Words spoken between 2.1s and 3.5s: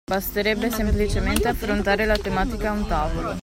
tematica a un tavolo.